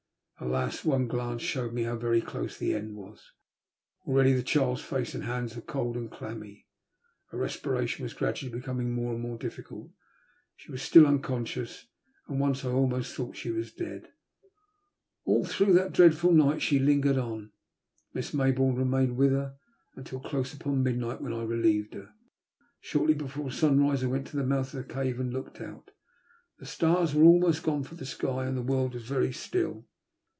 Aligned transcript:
Alas! 0.43 0.83
one 0.83 1.05
glance 1.07 1.43
showed 1.43 1.71
me 1.71 1.83
how 1.83 1.95
very 1.95 2.19
close 2.19 2.57
the 2.57 2.73
end 2.73 2.95
was. 2.95 3.31
Already 4.07 4.33
the 4.33 4.41
child's 4.41 4.81
face 4.81 5.13
and 5.13 5.25
hands 5.25 5.55
were 5.55 5.61
cold 5.61 5.95
and 5.95 6.09
clammy, 6.09 6.65
her 7.29 7.37
respiration 7.37 8.01
was 8.01 8.15
gradually 8.15 8.51
becoming 8.51 8.91
more 8.91 9.13
and 9.13 9.21
more 9.21 9.37
difficult. 9.37 9.91
She 10.55 10.71
was 10.71 10.81
still 10.81 11.05
unconscious, 11.05 11.85
and 12.27 12.39
once 12.39 12.65
I 12.65 12.71
almost 12.71 13.13
thought 13.13 13.35
she 13.35 13.51
was 13.51 13.71
dead. 13.71 14.13
All 15.25 15.45
through 15.45 15.73
that 15.73 15.91
dreadful 15.93 16.31
night 16.31 16.63
she 16.63 16.79
lingered 16.79 17.19
on. 17.19 17.51
Miss 18.15 18.31
Mayboume 18.31 18.79
remained 18.79 19.17
with 19.17 19.33
her 19.33 19.57
until 19.95 20.19
close 20.19 20.55
upon 20.55 20.81
midnight, 20.81 21.21
when 21.21 21.33
I 21.33 21.43
reheved 21.45 21.93
her. 21.93 22.15
Shortly 22.79 23.13
before 23.13 23.51
sun 23.51 23.79
rise 23.79 24.03
I 24.03 24.07
went 24.07 24.25
to 24.29 24.37
the 24.37 24.43
mouth 24.43 24.73
of 24.73 24.87
the 24.87 24.91
cave 24.91 25.19
and 25.19 25.31
looked 25.31 25.61
out. 25.61 25.91
The 26.57 26.65
stars 26.65 27.13
were 27.13 27.25
almost 27.25 27.61
gone 27.61 27.83
from 27.83 27.97
the 27.97 28.07
sky, 28.07 28.47
and 28.47 28.57
the 28.57 28.63
world 28.63 28.95
was 28.95 29.03
very 29.05 29.31
still. 29.31 29.85